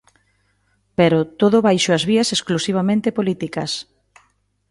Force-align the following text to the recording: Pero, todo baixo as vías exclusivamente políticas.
Pero, 0.97 1.19
todo 1.41 1.57
baixo 1.67 1.89
as 1.97 2.03
vías 2.09 2.29
exclusivamente 2.37 3.15
políticas. 3.17 3.71